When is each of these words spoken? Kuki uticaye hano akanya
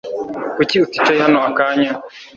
Kuki 0.55 0.75
uticaye 0.85 1.19
hano 1.25 1.39
akanya 1.49 1.91